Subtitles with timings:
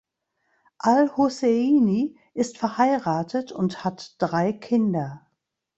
[0.79, 5.27] Al Husseini ist verheiratet und hat drei Kinder.